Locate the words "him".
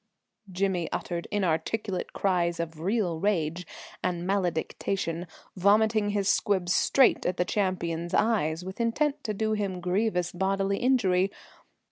9.51-9.79